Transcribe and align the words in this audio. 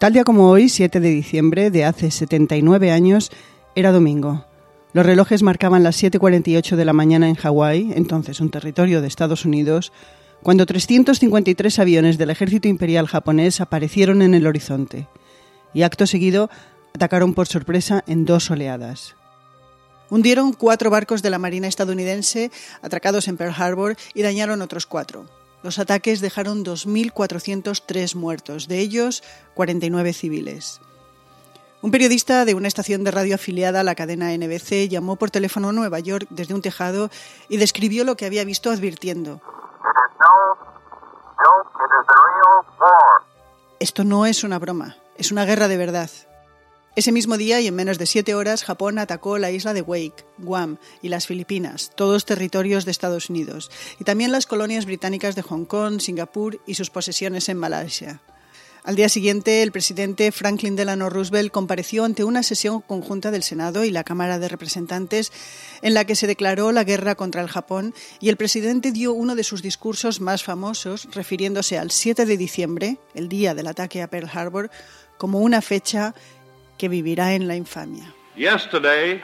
Tal 0.00 0.14
día 0.14 0.24
como 0.24 0.48
hoy, 0.48 0.70
7 0.70 0.98
de 0.98 1.10
diciembre 1.10 1.70
de 1.70 1.84
hace 1.84 2.10
79 2.10 2.90
años, 2.90 3.30
era 3.74 3.92
domingo. 3.92 4.46
Los 4.94 5.04
relojes 5.04 5.42
marcaban 5.42 5.82
las 5.82 6.02
7.48 6.02 6.76
de 6.76 6.86
la 6.86 6.94
mañana 6.94 7.28
en 7.28 7.34
Hawái, 7.34 7.92
entonces 7.94 8.40
un 8.40 8.50
territorio 8.50 9.02
de 9.02 9.08
Estados 9.08 9.44
Unidos, 9.44 9.92
cuando 10.42 10.64
353 10.64 11.78
aviones 11.80 12.16
del 12.16 12.30
ejército 12.30 12.66
imperial 12.66 13.08
japonés 13.08 13.60
aparecieron 13.60 14.22
en 14.22 14.32
el 14.32 14.46
horizonte 14.46 15.06
y 15.74 15.82
acto 15.82 16.06
seguido 16.06 16.48
atacaron 16.94 17.34
por 17.34 17.46
sorpresa 17.46 18.02
en 18.06 18.24
dos 18.24 18.50
oleadas. 18.50 19.16
Hundieron 20.08 20.54
cuatro 20.54 20.88
barcos 20.88 21.20
de 21.20 21.28
la 21.28 21.38
Marina 21.38 21.68
estadounidense 21.68 22.50
atracados 22.80 23.28
en 23.28 23.36
Pearl 23.36 23.54
Harbor 23.54 23.98
y 24.14 24.22
dañaron 24.22 24.62
otros 24.62 24.86
cuatro. 24.86 25.39
Los 25.62 25.78
ataques 25.78 26.20
dejaron 26.20 26.64
2.403 26.64 28.14
muertos, 28.14 28.66
de 28.66 28.78
ellos 28.78 29.22
49 29.54 30.12
civiles. 30.12 30.80
Un 31.82 31.90
periodista 31.90 32.44
de 32.44 32.54
una 32.54 32.68
estación 32.68 33.04
de 33.04 33.10
radio 33.10 33.34
afiliada 33.34 33.80
a 33.80 33.84
la 33.84 33.94
cadena 33.94 34.36
NBC 34.36 34.88
llamó 34.88 35.16
por 35.16 35.30
teléfono 35.30 35.70
a 35.70 35.72
Nueva 35.72 35.98
York 35.98 36.26
desde 36.28 36.54
un 36.54 36.60
tejado 36.60 37.10
y 37.48 37.56
describió 37.56 38.04
lo 38.04 38.16
que 38.16 38.26
había 38.26 38.44
visto 38.44 38.70
advirtiendo. 38.70 39.40
Esto 43.78 44.04
no 44.04 44.26
es 44.26 44.44
una 44.44 44.58
broma, 44.58 44.96
es 45.16 45.32
una 45.32 45.46
guerra 45.46 45.68
de 45.68 45.78
verdad. 45.78 46.10
Ese 46.96 47.12
mismo 47.12 47.36
día 47.36 47.60
y 47.60 47.68
en 47.68 47.76
menos 47.76 47.98
de 47.98 48.06
siete 48.06 48.34
horas, 48.34 48.64
Japón 48.64 48.98
atacó 48.98 49.38
la 49.38 49.52
isla 49.52 49.72
de 49.74 49.82
Wake, 49.82 50.24
Guam 50.38 50.78
y 51.02 51.08
las 51.08 51.28
Filipinas, 51.28 51.92
todos 51.94 52.24
territorios 52.24 52.84
de 52.84 52.90
Estados 52.90 53.30
Unidos, 53.30 53.70
y 54.00 54.04
también 54.04 54.32
las 54.32 54.46
colonias 54.46 54.86
británicas 54.86 55.36
de 55.36 55.42
Hong 55.42 55.66
Kong, 55.66 56.00
Singapur 56.00 56.60
y 56.66 56.74
sus 56.74 56.90
posesiones 56.90 57.48
en 57.48 57.58
Malasia. 57.58 58.20
Al 58.82 58.96
día 58.96 59.10
siguiente, 59.10 59.62
el 59.62 59.72
presidente 59.72 60.32
Franklin 60.32 60.74
Delano 60.74 61.10
Roosevelt 61.10 61.52
compareció 61.52 62.04
ante 62.04 62.24
una 62.24 62.42
sesión 62.42 62.80
conjunta 62.80 63.30
del 63.30 63.42
Senado 63.42 63.84
y 63.84 63.90
la 63.90 64.04
Cámara 64.04 64.38
de 64.38 64.48
Representantes 64.48 65.32
en 65.82 65.92
la 65.92 66.06
que 66.06 66.16
se 66.16 66.26
declaró 66.26 66.72
la 66.72 66.82
guerra 66.82 67.14
contra 67.14 67.42
el 67.42 67.48
Japón 67.48 67.94
y 68.20 68.30
el 68.30 68.38
presidente 68.38 68.90
dio 68.90 69.12
uno 69.12 69.36
de 69.36 69.44
sus 69.44 69.62
discursos 69.62 70.22
más 70.22 70.42
famosos 70.42 71.08
refiriéndose 71.12 71.78
al 71.78 71.90
7 71.90 72.24
de 72.24 72.36
diciembre, 72.38 72.98
el 73.14 73.28
día 73.28 73.54
del 73.54 73.66
ataque 73.66 74.00
a 74.00 74.08
Pearl 74.08 74.30
Harbor, 74.32 74.70
como 75.18 75.40
una 75.40 75.60
fecha 75.60 76.14
que 76.80 76.88
vivirá 76.88 77.34
en 77.34 77.46
la 77.46 77.56
infamia. 77.56 78.14
Yesterday, 78.36 79.20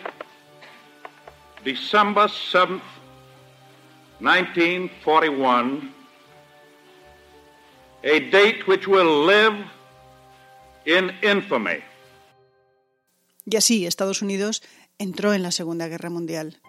December 1.64 2.28
7 2.28 2.82
1941, 4.20 5.90
a 8.04 8.20
date 8.30 8.66
which 8.66 8.86
will 8.86 9.24
live 9.24 9.56
in 10.84 11.10
infamy. 11.22 11.82
Y 13.46 13.56
así 13.56 13.86
Estados 13.86 14.20
Unidos 14.20 14.62
entró 14.98 15.32
en 15.32 15.42
la 15.42 15.50
Segunda 15.50 15.88
Guerra 15.88 16.10
Mundial. 16.10 16.60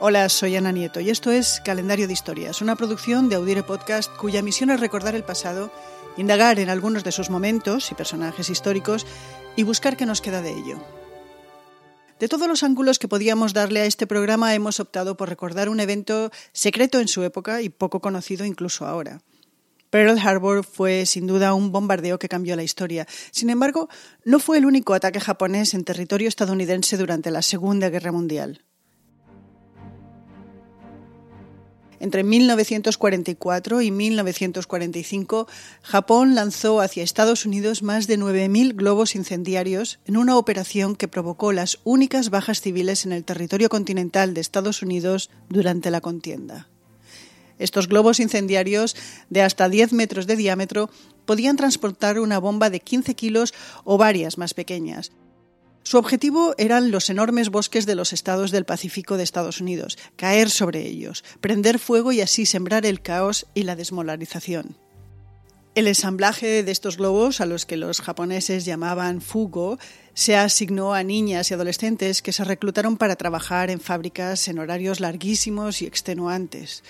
Hola, 0.00 0.28
soy 0.28 0.54
Ana 0.54 0.70
Nieto 0.70 1.00
y 1.00 1.10
esto 1.10 1.32
es 1.32 1.60
Calendario 1.64 2.06
de 2.06 2.12
Historias, 2.12 2.62
una 2.62 2.76
producción 2.76 3.28
de 3.28 3.34
Audire 3.34 3.64
Podcast 3.64 4.14
cuya 4.16 4.42
misión 4.42 4.70
es 4.70 4.78
recordar 4.78 5.16
el 5.16 5.24
pasado, 5.24 5.72
indagar 6.18 6.58
en 6.58 6.68
algunos 6.68 7.04
de 7.04 7.12
sus 7.12 7.30
momentos 7.30 7.90
y 7.90 7.94
personajes 7.94 8.50
históricos 8.50 9.06
y 9.56 9.62
buscar 9.62 9.96
qué 9.96 10.04
nos 10.04 10.20
queda 10.20 10.42
de 10.42 10.52
ello. 10.52 10.78
De 12.18 12.28
todos 12.28 12.48
los 12.48 12.64
ángulos 12.64 12.98
que 12.98 13.08
podíamos 13.08 13.54
darle 13.54 13.80
a 13.80 13.84
este 13.84 14.06
programa, 14.06 14.54
hemos 14.54 14.80
optado 14.80 15.16
por 15.16 15.28
recordar 15.28 15.68
un 15.68 15.78
evento 15.78 16.30
secreto 16.52 16.98
en 16.98 17.08
su 17.08 17.22
época 17.22 17.62
y 17.62 17.68
poco 17.68 18.00
conocido 18.00 18.44
incluso 18.44 18.86
ahora. 18.86 19.22
Pearl 19.90 20.18
Harbor 20.18 20.64
fue 20.64 21.06
sin 21.06 21.26
duda 21.26 21.54
un 21.54 21.72
bombardeo 21.72 22.18
que 22.18 22.28
cambió 22.28 22.56
la 22.56 22.62
historia. 22.62 23.06
Sin 23.30 23.48
embargo, 23.48 23.88
no 24.24 24.38
fue 24.38 24.58
el 24.58 24.66
único 24.66 24.94
ataque 24.94 25.20
japonés 25.20 25.72
en 25.72 25.84
territorio 25.84 26.28
estadounidense 26.28 26.96
durante 26.96 27.30
la 27.30 27.40
Segunda 27.40 27.88
Guerra 27.88 28.12
Mundial. 28.12 28.64
Entre 32.00 32.22
1944 32.22 33.82
y 33.82 33.90
1945, 33.90 35.48
Japón 35.82 36.34
lanzó 36.34 36.80
hacia 36.80 37.02
Estados 37.02 37.44
Unidos 37.44 37.82
más 37.82 38.06
de 38.06 38.18
9.000 38.18 38.74
globos 38.74 39.16
incendiarios 39.16 39.98
en 40.06 40.16
una 40.16 40.36
operación 40.36 40.94
que 40.94 41.08
provocó 41.08 41.52
las 41.52 41.78
únicas 41.82 42.30
bajas 42.30 42.60
civiles 42.60 43.04
en 43.04 43.12
el 43.12 43.24
territorio 43.24 43.68
continental 43.68 44.32
de 44.32 44.40
Estados 44.40 44.82
Unidos 44.82 45.30
durante 45.48 45.90
la 45.90 46.00
contienda. 46.00 46.68
Estos 47.58 47.88
globos 47.88 48.20
incendiarios 48.20 48.94
de 49.30 49.42
hasta 49.42 49.68
10 49.68 49.92
metros 49.92 50.28
de 50.28 50.36
diámetro 50.36 50.90
podían 51.26 51.56
transportar 51.56 52.20
una 52.20 52.38
bomba 52.38 52.70
de 52.70 52.78
15 52.78 53.14
kilos 53.14 53.52
o 53.82 53.98
varias 53.98 54.38
más 54.38 54.54
pequeñas, 54.54 55.10
su 55.88 55.96
objetivo 55.96 56.54
eran 56.58 56.90
los 56.90 57.08
enormes 57.08 57.48
bosques 57.48 57.86
de 57.86 57.94
los 57.94 58.12
estados 58.12 58.50
del 58.50 58.66
Pacífico 58.66 59.16
de 59.16 59.22
Estados 59.22 59.62
Unidos, 59.62 59.96
caer 60.16 60.50
sobre 60.50 60.86
ellos, 60.86 61.24
prender 61.40 61.78
fuego 61.78 62.12
y 62.12 62.20
así 62.20 62.44
sembrar 62.44 62.84
el 62.84 63.00
caos 63.00 63.46
y 63.54 63.62
la 63.62 63.74
desmolarización. 63.74 64.76
El 65.74 65.88
ensamblaje 65.88 66.62
de 66.62 66.70
estos 66.70 66.98
globos, 66.98 67.40
a 67.40 67.46
los 67.46 67.64
que 67.64 67.78
los 67.78 68.02
japoneses 68.02 68.66
llamaban 68.66 69.22
fugo, 69.22 69.78
se 70.12 70.36
asignó 70.36 70.92
a 70.92 71.02
niñas 71.02 71.50
y 71.50 71.54
adolescentes 71.54 72.20
que 72.20 72.32
se 72.32 72.44
reclutaron 72.44 72.98
para 72.98 73.16
trabajar 73.16 73.70
en 73.70 73.80
fábricas 73.80 74.46
en 74.48 74.58
horarios 74.58 75.00
larguísimos 75.00 75.80
y 75.80 75.86
extenuantes. 75.86 76.84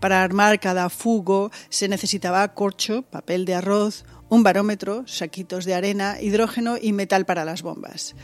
Para 0.00 0.22
armar 0.22 0.60
cada 0.60 0.88
fugo 0.90 1.50
se 1.68 1.88
necesitaba 1.88 2.46
corcho, 2.54 3.02
papel 3.02 3.44
de 3.44 3.54
arroz, 3.54 4.04
un 4.28 4.42
barómetro, 4.42 5.04
saquitos 5.06 5.64
de 5.64 5.74
arena, 5.74 6.20
hidrógeno 6.20 6.76
y 6.80 6.92
metal 6.92 7.26
para 7.26 7.44
las 7.44 7.62
bombas. 7.62 8.14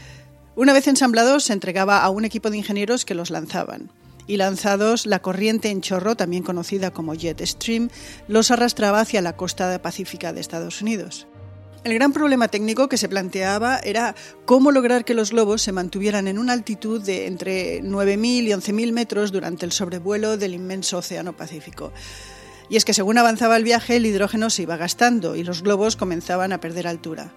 Una 0.55 0.73
vez 0.73 0.87
ensamblados, 0.87 1.45
se 1.45 1.55
entregaba 1.55 2.03
a 2.03 2.11
un 2.11 2.25
equipo 2.25 2.51
de 2.51 2.59
ingenieros 2.59 3.05
que 3.05 3.15
los 3.15 3.31
lanzaban. 3.31 3.91
Y 4.27 4.37
lanzados, 4.37 5.07
la 5.07 5.21
corriente 5.21 5.71
en 5.71 5.81
chorro, 5.81 6.15
también 6.15 6.43
conocida 6.43 6.93
como 6.93 7.15
jet 7.15 7.45
stream, 7.45 7.89
los 8.29 8.51
arrastraba 8.51 9.01
hacia 9.01 9.23
la 9.23 9.37
costa 9.37 9.81
pacífica 9.81 10.33
de 10.33 10.41
Estados 10.41 10.83
Unidos. 10.83 11.27
El 11.85 11.95
gran 11.95 12.13
problema 12.13 12.47
técnico 12.47 12.89
que 12.89 12.97
se 12.97 13.09
planteaba 13.09 13.79
era 13.79 14.15
cómo 14.45 14.71
lograr 14.71 15.05
que 15.05 15.15
los 15.15 15.33
globos 15.33 15.63
se 15.63 15.73
mantuvieran 15.73 16.29
en 16.29 16.39
una 16.39 16.53
altitud 16.53 17.03
de 17.03 17.27
entre 17.27 17.83
9.000 17.83 18.25
y 18.25 18.49
11.000 18.51 18.93
metros 18.93 19.33
durante 19.33 19.67
el 19.67 19.73
sobrevuelo 19.73 20.37
del 20.37 20.55
inmenso 20.55 20.99
Océano 20.99 21.37
Pacífico. 21.37 21.93
Y 22.69 22.77
es 22.77 22.85
que 22.85 22.95
según 22.95 23.19
avanzaba 23.19 23.57
el 23.57 23.65
viaje, 23.65 23.97
el 23.97 24.07
hidrógeno 24.07 24.49
se 24.49 24.63
iba 24.63 24.77
gastando 24.77 25.35
y 25.35 25.43
los 25.43 25.63
globos 25.63 25.97
comenzaban 25.97 26.53
a 26.53 26.61
perder 26.61 26.87
altura. 26.87 27.35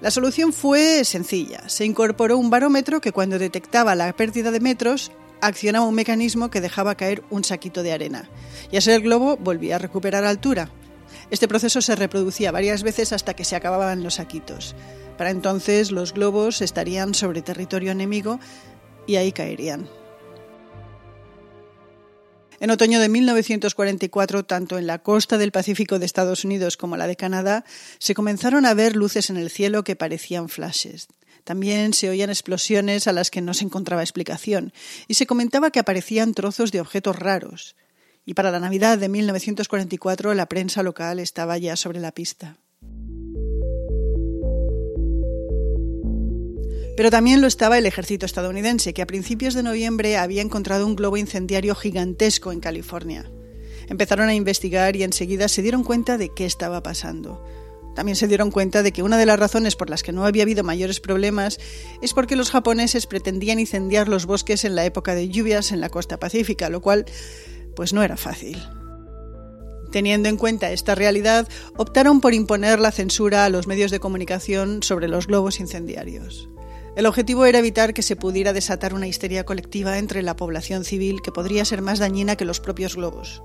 La 0.00 0.10
solución 0.10 0.52
fue 0.52 1.04
sencilla. 1.04 1.68
Se 1.68 1.84
incorporó 1.84 2.36
un 2.36 2.50
barómetro 2.50 3.00
que 3.00 3.12
cuando 3.12 3.38
detectaba 3.38 3.94
la 3.94 4.12
pérdida 4.12 4.50
de 4.50 4.58
metros, 4.58 5.12
accionaba 5.40 5.86
un 5.86 5.94
mecanismo 5.94 6.50
que 6.50 6.60
dejaba 6.60 6.96
caer 6.96 7.22
un 7.30 7.44
saquito 7.44 7.84
de 7.84 7.92
arena. 7.92 8.28
Y 8.72 8.76
así 8.76 8.90
el 8.90 9.02
globo 9.02 9.36
volvía 9.36 9.76
a 9.76 9.78
recuperar 9.78 10.24
altura. 10.24 10.68
Este 11.30 11.48
proceso 11.48 11.80
se 11.80 11.96
reproducía 11.96 12.52
varias 12.52 12.82
veces 12.82 13.12
hasta 13.12 13.34
que 13.34 13.44
se 13.44 13.56
acababan 13.56 14.02
los 14.02 14.14
saquitos. 14.14 14.74
Para 15.16 15.30
entonces 15.30 15.90
los 15.90 16.12
globos 16.12 16.60
estarían 16.60 17.14
sobre 17.14 17.42
territorio 17.42 17.92
enemigo 17.92 18.40
y 19.06 19.16
ahí 19.16 19.32
caerían. 19.32 19.88
En 22.60 22.70
otoño 22.70 23.00
de 23.00 23.08
1944, 23.08 24.44
tanto 24.44 24.78
en 24.78 24.86
la 24.86 25.00
costa 25.00 25.38
del 25.38 25.52
Pacífico 25.52 25.98
de 25.98 26.06
Estados 26.06 26.44
Unidos 26.44 26.76
como 26.76 26.96
la 26.96 27.06
de 27.06 27.16
Canadá, 27.16 27.64
se 27.98 28.14
comenzaron 28.14 28.64
a 28.64 28.74
ver 28.74 28.96
luces 28.96 29.28
en 29.28 29.36
el 29.36 29.50
cielo 29.50 29.84
que 29.84 29.96
parecían 29.96 30.48
flashes. 30.48 31.08
También 31.42 31.92
se 31.92 32.08
oían 32.08 32.30
explosiones 32.30 33.06
a 33.06 33.12
las 33.12 33.30
que 33.30 33.42
no 33.42 33.52
se 33.52 33.64
encontraba 33.64 34.02
explicación, 34.02 34.72
y 35.08 35.14
se 35.14 35.26
comentaba 35.26 35.70
que 35.70 35.80
aparecían 35.80 36.32
trozos 36.32 36.72
de 36.72 36.80
objetos 36.80 37.16
raros. 37.16 37.76
Y 38.26 38.34
para 38.34 38.50
la 38.50 38.60
Navidad 38.60 38.98
de 38.98 39.08
1944 39.08 40.34
la 40.34 40.46
prensa 40.46 40.82
local 40.82 41.18
estaba 41.18 41.58
ya 41.58 41.76
sobre 41.76 42.00
la 42.00 42.12
pista. 42.12 42.56
Pero 46.96 47.10
también 47.10 47.40
lo 47.40 47.48
estaba 47.48 47.76
el 47.76 47.86
ejército 47.86 48.24
estadounidense, 48.24 48.94
que 48.94 49.02
a 49.02 49.06
principios 49.06 49.54
de 49.54 49.64
noviembre 49.64 50.16
había 50.16 50.42
encontrado 50.42 50.86
un 50.86 50.94
globo 50.94 51.16
incendiario 51.16 51.74
gigantesco 51.74 52.52
en 52.52 52.60
California. 52.60 53.28
Empezaron 53.88 54.28
a 54.28 54.34
investigar 54.34 54.94
y 54.96 55.02
enseguida 55.02 55.48
se 55.48 55.62
dieron 55.62 55.82
cuenta 55.82 56.16
de 56.16 56.30
qué 56.32 56.46
estaba 56.46 56.82
pasando. 56.82 57.44
También 57.96 58.16
se 58.16 58.28
dieron 58.28 58.50
cuenta 58.50 58.82
de 58.82 58.92
que 58.92 59.02
una 59.02 59.18
de 59.18 59.26
las 59.26 59.38
razones 59.38 59.76
por 59.76 59.90
las 59.90 60.02
que 60.02 60.12
no 60.12 60.24
había 60.24 60.44
habido 60.44 60.64
mayores 60.64 61.00
problemas 61.00 61.58
es 62.00 62.12
porque 62.12 62.36
los 62.36 62.50
japoneses 62.50 63.06
pretendían 63.06 63.60
incendiar 63.60 64.08
los 64.08 64.26
bosques 64.26 64.64
en 64.64 64.74
la 64.74 64.84
época 64.84 65.14
de 65.14 65.28
lluvias 65.28 65.72
en 65.72 65.80
la 65.80 65.90
costa 65.90 66.18
pacífica, 66.18 66.70
lo 66.70 66.80
cual 66.80 67.06
pues 67.74 67.92
no 67.92 68.02
era 68.02 68.16
fácil. 68.16 68.62
Teniendo 69.90 70.28
en 70.28 70.36
cuenta 70.36 70.72
esta 70.72 70.94
realidad, 70.94 71.48
optaron 71.76 72.20
por 72.20 72.34
imponer 72.34 72.80
la 72.80 72.90
censura 72.90 73.44
a 73.44 73.48
los 73.48 73.66
medios 73.66 73.90
de 73.90 74.00
comunicación 74.00 74.82
sobre 74.82 75.06
los 75.06 75.28
globos 75.28 75.60
incendiarios. 75.60 76.48
El 76.96 77.06
objetivo 77.06 77.44
era 77.44 77.58
evitar 77.58 77.94
que 77.94 78.02
se 78.02 78.16
pudiera 78.16 78.52
desatar 78.52 78.94
una 78.94 79.06
histeria 79.06 79.44
colectiva 79.44 79.98
entre 79.98 80.22
la 80.22 80.36
población 80.36 80.84
civil 80.84 81.22
que 81.22 81.32
podría 81.32 81.64
ser 81.64 81.82
más 81.82 81.98
dañina 81.98 82.36
que 82.36 82.44
los 82.44 82.60
propios 82.60 82.96
globos. 82.96 83.42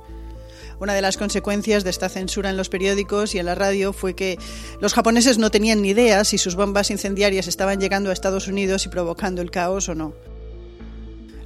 Una 0.79 0.93
de 0.93 1.01
las 1.01 1.17
consecuencias 1.17 1.83
de 1.83 1.89
esta 1.89 2.09
censura 2.09 2.49
en 2.49 2.57
los 2.57 2.69
periódicos 2.69 3.35
y 3.35 3.39
en 3.39 3.47
la 3.47 3.55
radio 3.55 3.91
fue 3.91 4.15
que 4.15 4.37
los 4.79 4.93
japoneses 4.93 5.37
no 5.37 5.51
tenían 5.51 5.81
ni 5.81 5.89
idea 5.89 6.23
si 6.23 6.37
sus 6.37 6.55
bombas 6.55 6.89
incendiarias 6.89 7.47
estaban 7.47 7.79
llegando 7.79 8.09
a 8.09 8.13
Estados 8.13 8.47
Unidos 8.47 8.85
y 8.85 8.89
provocando 8.89 9.41
el 9.41 9.51
caos 9.51 9.89
o 9.89 9.95
no. 9.95 10.13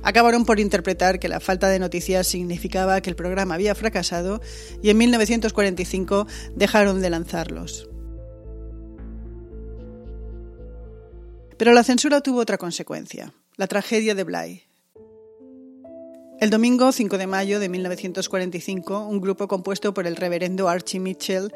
Acabaron 0.04 0.46
por 0.46 0.60
interpretar 0.60 1.20
que 1.20 1.30
la 1.30 1.40
falta 1.40 1.70
de 1.70 1.80
noticias 1.80 2.28
significaba 2.28 3.02
que 3.02 3.10
el 3.10 3.16
programa 3.16 3.56
había 3.56 3.74
fracasado 3.74 4.42
y 4.82 4.90
en 4.90 4.98
1945 4.98 6.28
dejaron 6.56 7.02
de 7.02 7.10
lanzarlos. 7.10 7.90
Pero 11.58 11.72
la 11.72 11.84
censura 11.84 12.22
tuvo 12.22 12.40
otra 12.40 12.58
consecuencia, 12.58 13.34
la 13.56 13.68
tragedia 13.68 14.16
de 14.16 14.24
Bly, 14.24 14.64
el 16.44 16.50
domingo 16.50 16.92
5 16.92 17.18
de 17.18 17.26
mayo 17.26 17.62
de 17.62 17.70
1945, 17.70 19.08
un 19.08 19.22
grupo 19.22 19.48
compuesto 19.48 19.94
por 19.94 20.08
el 20.08 20.18
reverendo 20.18 20.68
Archie 20.68 21.00
Mitchell, 21.00 21.54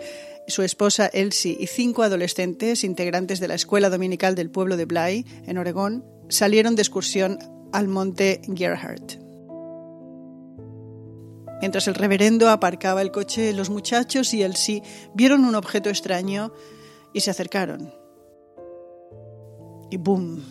su 0.48 0.64
esposa 0.64 1.08
Elsie 1.08 1.58
y 1.60 1.68
cinco 1.68 2.04
adolescentes 2.04 2.86
integrantes 2.86 3.42
de 3.42 3.50
la 3.50 3.56
escuela 3.56 3.90
dominical 3.90 4.36
del 4.36 4.50
pueblo 4.50 4.78
de 4.78 4.86
Bly, 4.86 5.26
en 5.46 5.58
Oregón, 5.58 6.06
salieron 6.30 6.76
de 6.76 6.84
excursión 6.84 7.38
al 7.72 7.88
monte 7.88 8.42
Gerhardt. 8.56 9.20
Mientras 11.60 11.88
el 11.88 11.96
reverendo 11.96 12.50
aparcaba 12.50 13.02
el 13.02 13.12
coche, 13.12 13.52
los 13.54 13.70
muchachos 13.70 14.34
y 14.34 14.44
Elsie 14.44 14.84
vieron 15.14 15.44
un 15.44 15.56
objeto 15.56 15.90
extraño 15.90 16.54
y 17.14 17.22
se 17.22 17.32
acercaron. 17.32 17.94
Y 19.90 19.98
¡boom! 19.98 20.44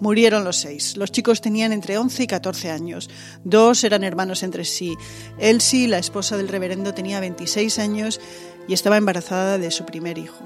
Murieron 0.00 0.44
los 0.44 0.58
seis. 0.58 0.96
Los 0.96 1.10
chicos 1.10 1.40
tenían 1.40 1.72
entre 1.72 1.98
11 1.98 2.22
y 2.22 2.26
14 2.28 2.70
años. 2.70 3.10
Dos 3.42 3.82
eran 3.82 4.04
hermanos 4.04 4.44
entre 4.44 4.64
sí. 4.64 4.94
Elsie, 5.38 5.88
la 5.88 5.98
esposa 5.98 6.36
del 6.36 6.46
reverendo, 6.46 6.94
tenía 6.94 7.18
26 7.18 7.80
años 7.80 8.20
y 8.68 8.74
estaba 8.74 8.96
embarazada 8.96 9.58
de 9.58 9.72
su 9.72 9.84
primer 9.84 10.18
hijo. 10.18 10.44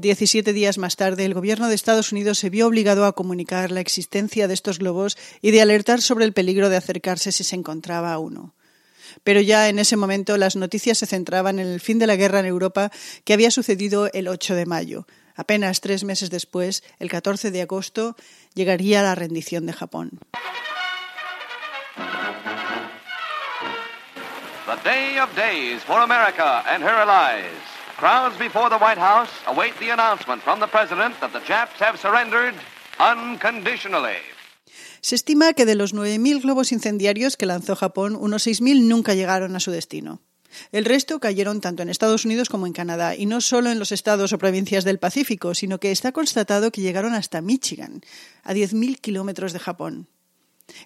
Diecisiete 0.00 0.54
días 0.54 0.78
más 0.78 0.96
tarde, 0.96 1.26
el 1.26 1.34
gobierno 1.34 1.68
de 1.68 1.74
Estados 1.74 2.10
Unidos 2.10 2.38
se 2.38 2.48
vio 2.48 2.66
obligado 2.66 3.04
a 3.04 3.12
comunicar 3.12 3.70
la 3.70 3.80
existencia 3.80 4.48
de 4.48 4.54
estos 4.54 4.78
globos 4.78 5.18
y 5.42 5.50
de 5.50 5.60
alertar 5.60 6.00
sobre 6.00 6.24
el 6.24 6.32
peligro 6.32 6.70
de 6.70 6.78
acercarse 6.78 7.32
si 7.32 7.44
se 7.44 7.54
encontraba 7.54 8.18
uno. 8.18 8.54
Pero 9.24 9.42
ya 9.42 9.68
en 9.68 9.78
ese 9.78 9.98
momento 9.98 10.38
las 10.38 10.56
noticias 10.56 10.96
se 10.96 11.04
centraban 11.04 11.58
en 11.58 11.66
el 11.66 11.80
fin 11.80 11.98
de 11.98 12.06
la 12.06 12.16
guerra 12.16 12.40
en 12.40 12.46
Europa 12.46 12.90
que 13.24 13.34
había 13.34 13.50
sucedido 13.50 14.10
el 14.14 14.28
8 14.28 14.54
de 14.54 14.64
mayo. 14.64 15.06
Apenas 15.36 15.82
tres 15.82 16.02
meses 16.02 16.30
después, 16.30 16.82
el 16.98 17.10
14 17.10 17.50
de 17.50 17.60
agosto, 17.60 18.16
llegaría 18.54 19.02
la 19.02 19.14
rendición 19.14 19.66
de 19.66 19.74
Japón. 19.74 20.18
Crowds 28.00 28.38
before 28.38 28.70
the 28.70 28.82
White 28.82 28.98
House 28.98 29.28
await 29.46 29.78
the 29.78 29.90
announcement 29.90 30.42
from 30.42 30.58
the 30.58 30.66
President 30.66 31.20
that 31.20 31.32
the 31.32 31.40
Japs 31.46 31.78
have 31.82 31.98
surrendered 31.98 32.54
unconditionally. 32.98 34.16
Se 35.02 35.14
estima 35.14 35.52
que 35.52 35.66
de 35.66 35.74
los 35.74 35.94
9.000 35.94 36.40
globos 36.40 36.72
incendiarios 36.72 37.36
que 37.36 37.44
lanzó 37.44 37.76
Japón, 37.76 38.16
unos 38.16 38.46
6.000 38.46 38.88
nunca 38.88 39.12
llegaron 39.12 39.54
a 39.54 39.60
su 39.60 39.70
destino. 39.70 40.22
El 40.72 40.86
resto 40.86 41.20
cayeron 41.20 41.60
tanto 41.60 41.82
en 41.82 41.90
Estados 41.90 42.24
Unidos 42.24 42.48
como 42.48 42.66
en 42.66 42.72
Canadá, 42.72 43.14
y 43.14 43.26
no 43.26 43.42
solo 43.42 43.70
en 43.70 43.78
los 43.78 43.92
estados 43.92 44.32
o 44.32 44.38
provincias 44.38 44.84
del 44.84 44.98
Pacífico, 44.98 45.54
sino 45.54 45.78
que 45.78 45.92
está 45.92 46.10
constatado 46.12 46.72
que 46.72 46.80
llegaron 46.80 47.12
hasta 47.12 47.42
Michigan, 47.42 48.00
a 48.44 48.54
10.000 48.54 48.98
kilómetros 48.98 49.52
de 49.52 49.58
Japón. 49.58 50.08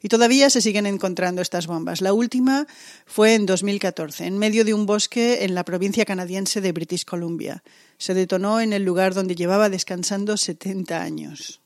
Y 0.02 0.08
todavía 0.08 0.50
se 0.50 0.60
siguen 0.60 0.86
encontrando 0.86 1.42
estas 1.42 1.66
bombas. 1.66 2.00
La 2.00 2.12
última 2.12 2.66
fue 3.06 3.34
en 3.34 3.46
2014, 3.46 4.26
en 4.26 4.38
medio 4.38 4.64
de 4.64 4.74
un 4.74 4.86
bosque 4.86 5.44
en 5.44 5.54
la 5.54 5.64
provincia 5.64 6.04
canadiense 6.04 6.60
de 6.60 6.72
British 6.72 7.04
Columbia. 7.04 7.62
Se 7.98 8.14
detonó 8.14 8.60
en 8.60 8.72
el 8.72 8.84
lugar 8.84 9.14
donde 9.14 9.34
llevaba 9.34 9.68
descansando 9.68 10.36
70 10.36 11.02
años. 11.02 11.60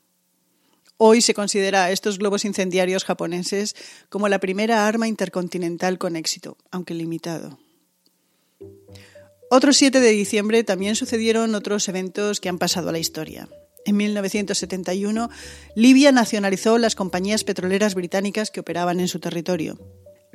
Hoy 0.97 1.21
se 1.21 1.33
considera 1.33 1.85
a 1.85 1.91
estos 1.91 2.17
globos 2.17 2.43
incendiarios 2.43 3.05
japoneses 3.05 3.73
como 4.09 4.27
la 4.27 4.39
primera 4.39 4.85
arma 4.85 5.07
intercontinental 5.07 5.97
con 5.97 6.17
éxito, 6.17 6.57
aunque 6.71 6.93
limitado. 6.93 7.57
Otro 9.49 9.71
7 9.73 9.99
de 9.99 10.11
diciembre 10.11 10.63
también 10.63 10.95
sucedieron 10.95 11.55
otros 11.55 11.87
eventos 11.87 12.39
que 12.39 12.49
han 12.49 12.59
pasado 12.59 12.89
a 12.89 12.91
la 12.91 12.99
historia. 12.99 13.47
En 13.85 13.97
1971, 13.97 15.29
Libia 15.75 16.11
nacionalizó 16.11 16.77
las 16.77 16.95
compañías 16.95 17.43
petroleras 17.43 17.95
británicas 17.95 18.51
que 18.51 18.59
operaban 18.59 18.99
en 18.99 19.07
su 19.07 19.19
territorio. 19.19 19.79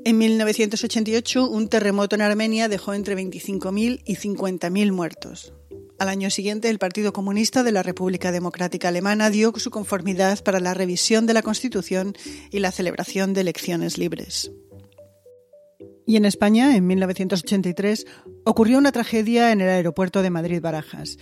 En 0.04 0.18
1988, 0.18 1.48
un 1.48 1.68
terremoto 1.68 2.14
en 2.14 2.22
Armenia 2.22 2.68
dejó 2.68 2.94
entre 2.94 3.16
25.000 3.16 4.02
y 4.04 4.16
50.000 4.16 4.92
muertos. 4.92 5.54
Al 5.98 6.08
año 6.08 6.28
siguiente, 6.28 6.68
el 6.68 6.78
Partido 6.78 7.12
Comunista 7.12 7.62
de 7.62 7.72
la 7.72 7.82
República 7.82 8.32
Democrática 8.32 8.88
Alemana 8.88 9.30
dio 9.30 9.52
su 9.56 9.70
conformidad 9.70 10.42
para 10.42 10.58
la 10.58 10.74
revisión 10.74 11.26
de 11.26 11.34
la 11.34 11.42
Constitución 11.42 12.14
y 12.50 12.58
la 12.58 12.72
celebración 12.72 13.32
de 13.32 13.42
elecciones 13.42 13.96
libres. 13.96 14.50
Y 16.06 16.16
en 16.16 16.24
España, 16.24 16.76
en 16.76 16.86
1983, 16.86 18.06
ocurrió 18.44 18.78
una 18.78 18.92
tragedia 18.92 19.52
en 19.52 19.60
el 19.60 19.68
aeropuerto 19.70 20.22
de 20.22 20.30
Madrid-Barajas. 20.30 21.16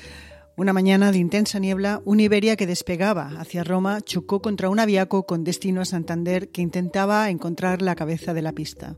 Una 0.55 0.75
mañana 0.75 1.13
de 1.13 1.19
intensa 1.19 1.59
niebla, 1.59 2.03
un 2.05 2.21
Iberia 2.21 2.57
que 2.57 2.67
despegaba 2.67 3.41
hacia 3.41 3.65
Roma 3.65 4.03
chocó 4.03 4.43
contra 4.43 4.69
un 4.69 4.81
aviaco 4.81 5.25
con 5.25 5.45
destino 5.45 5.81
a 5.81 5.87
Santander 5.87 6.51
que 6.51 6.61
intentaba 6.61 7.31
encontrar 7.31 7.81
la 7.81 7.95
cabeza 7.95 8.35
de 8.35 8.43
la 8.43 8.53
pista. 8.53 8.97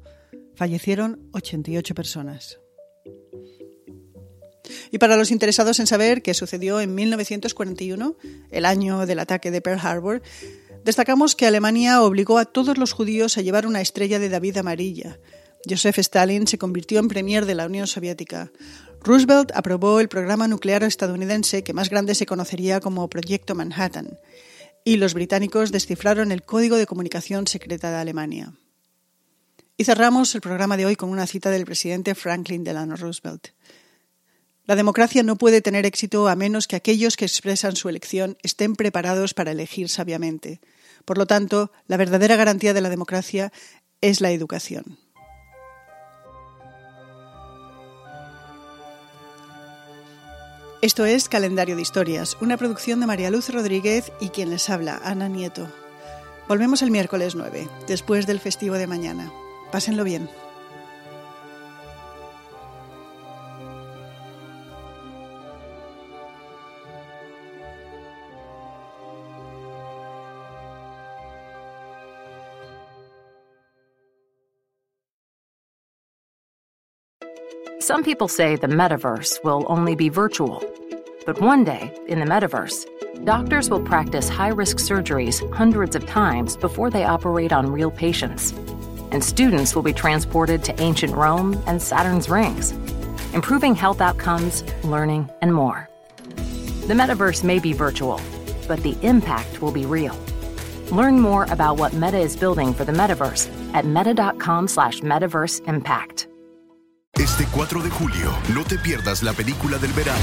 Fallecieron 0.56 1.28
88 1.32 1.94
personas. 1.94 2.58
Y 4.90 4.98
para 4.98 5.16
los 5.16 5.30
interesados 5.30 5.78
en 5.78 5.86
saber 5.86 6.22
qué 6.22 6.34
sucedió 6.34 6.80
en 6.80 6.92
1941, 6.94 8.16
el 8.50 8.64
año 8.64 9.06
del 9.06 9.20
ataque 9.20 9.52
de 9.52 9.60
Pearl 9.60 9.80
Harbor, 9.80 10.22
destacamos 10.84 11.36
que 11.36 11.46
Alemania 11.46 12.02
obligó 12.02 12.38
a 12.38 12.46
todos 12.46 12.78
los 12.78 12.92
judíos 12.92 13.38
a 13.38 13.42
llevar 13.42 13.66
una 13.66 13.80
estrella 13.80 14.18
de 14.18 14.28
David 14.28 14.56
amarilla, 14.56 15.20
Joseph 15.68 15.98
Stalin 15.98 16.46
se 16.46 16.58
convirtió 16.58 17.00
en 17.00 17.08
premier 17.08 17.46
de 17.46 17.54
la 17.54 17.66
Unión 17.66 17.86
Soviética. 17.86 18.52
Roosevelt 19.04 19.52
aprobó 19.54 20.00
el 20.00 20.08
programa 20.08 20.48
nuclear 20.48 20.82
estadounidense 20.82 21.62
que 21.62 21.74
más 21.74 21.90
grande 21.90 22.14
se 22.14 22.24
conocería 22.24 22.80
como 22.80 23.10
Proyecto 23.10 23.54
Manhattan. 23.54 24.18
Y 24.82 24.96
los 24.96 25.12
británicos 25.12 25.70
descifraron 25.72 26.32
el 26.32 26.42
código 26.42 26.76
de 26.76 26.86
comunicación 26.86 27.46
secreta 27.46 27.90
de 27.90 27.98
Alemania. 27.98 28.54
Y 29.76 29.84
cerramos 29.84 30.34
el 30.34 30.40
programa 30.40 30.78
de 30.78 30.86
hoy 30.86 30.96
con 30.96 31.10
una 31.10 31.26
cita 31.26 31.50
del 31.50 31.66
presidente 31.66 32.14
Franklin 32.14 32.64
Delano 32.64 32.96
Roosevelt. 32.96 33.48
La 34.64 34.74
democracia 34.74 35.22
no 35.22 35.36
puede 35.36 35.60
tener 35.60 35.84
éxito 35.84 36.26
a 36.26 36.34
menos 36.34 36.66
que 36.66 36.76
aquellos 36.76 37.18
que 37.18 37.26
expresan 37.26 37.76
su 37.76 37.90
elección 37.90 38.38
estén 38.42 38.74
preparados 38.74 39.34
para 39.34 39.50
elegir 39.50 39.90
sabiamente. 39.90 40.62
Por 41.04 41.18
lo 41.18 41.26
tanto, 41.26 41.72
la 41.88 41.98
verdadera 41.98 42.36
garantía 42.36 42.72
de 42.72 42.80
la 42.80 42.88
democracia 42.88 43.52
es 44.00 44.22
la 44.22 44.30
educación. 44.30 45.03
Esto 50.84 51.06
es 51.06 51.30
Calendario 51.30 51.76
de 51.76 51.80
Historias, 51.80 52.36
una 52.42 52.58
producción 52.58 53.00
de 53.00 53.06
María 53.06 53.30
Luz 53.30 53.48
Rodríguez 53.48 54.12
y 54.20 54.28
quien 54.28 54.50
les 54.50 54.68
habla, 54.68 55.00
Ana 55.02 55.28
Nieto. 55.28 55.66
Volvemos 56.46 56.82
el 56.82 56.90
miércoles 56.90 57.34
9, 57.34 57.66
después 57.88 58.26
del 58.26 58.38
festivo 58.38 58.74
de 58.74 58.86
mañana. 58.86 59.32
Pásenlo 59.72 60.04
bien. 60.04 60.28
Some 77.84 78.02
people 78.02 78.28
say 78.28 78.56
the 78.56 78.66
metaverse 78.66 79.44
will 79.44 79.66
only 79.68 79.94
be 79.94 80.08
virtual. 80.08 80.64
But 81.26 81.42
one 81.42 81.64
day, 81.64 81.94
in 82.08 82.18
the 82.18 82.24
metaverse, 82.24 82.86
doctors 83.26 83.68
will 83.68 83.82
practice 83.82 84.26
high 84.26 84.48
risk 84.48 84.78
surgeries 84.78 85.36
hundreds 85.52 85.94
of 85.94 86.06
times 86.06 86.56
before 86.56 86.88
they 86.88 87.04
operate 87.04 87.52
on 87.52 87.70
real 87.70 87.90
patients. 87.90 88.52
And 89.12 89.22
students 89.22 89.74
will 89.74 89.82
be 89.82 89.92
transported 89.92 90.64
to 90.64 90.80
ancient 90.80 91.14
Rome 91.14 91.62
and 91.66 91.82
Saturn's 91.82 92.30
rings, 92.30 92.70
improving 93.34 93.74
health 93.74 94.00
outcomes, 94.00 94.64
learning, 94.82 95.28
and 95.42 95.52
more. 95.52 95.86
The 96.86 96.94
metaverse 96.94 97.44
may 97.44 97.58
be 97.58 97.74
virtual, 97.74 98.18
but 98.66 98.82
the 98.82 98.96
impact 99.02 99.60
will 99.60 99.72
be 99.72 99.84
real. 99.84 100.18
Learn 100.90 101.20
more 101.20 101.44
about 101.50 101.76
what 101.76 101.92
Meta 101.92 102.16
is 102.16 102.34
building 102.34 102.72
for 102.72 102.86
the 102.86 102.92
metaverse 102.92 103.46
at 103.74 103.84
meta.com 103.84 104.68
slash 104.68 105.00
metaverse 105.00 105.60
impact. 105.68 106.28
Este 107.24 107.46
4 107.50 107.82
de 107.82 107.88
julio, 107.88 108.30
no 108.54 108.64
te 108.64 108.76
pierdas 108.76 109.22
la 109.22 109.32
película 109.32 109.78
del 109.78 109.94
verano. 109.94 110.20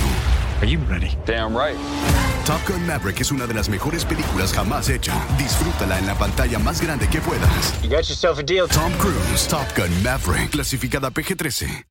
Are 0.62 0.70
you 0.70 0.80
ready? 0.88 1.18
Damn 1.26 1.58
right. 1.58 1.76
Top 2.46 2.62
Gun 2.68 2.86
Maverick 2.86 3.22
es 3.22 3.32
una 3.32 3.48
de 3.48 3.56
las 3.56 3.70
mejores 3.70 4.06
películas 4.06 4.54
jamás 4.54 4.88
hecha. 4.88 5.12
Disfrútala 5.36 5.98
en 5.98 6.06
la 6.06 6.14
pantalla 6.14 6.60
más 6.60 6.80
grande 6.80 7.08
que 7.08 7.20
puedas. 7.20 7.82
You 7.82 7.90
got 7.90 8.08
yourself 8.08 8.38
a 8.38 8.44
deal. 8.44 8.68
Tom 8.68 8.94
Cruise, 9.00 9.48
Top 9.48 9.66
Gun 9.76 10.04
Maverick, 10.04 10.52
clasificada 10.52 11.10
PG-13. 11.10 11.86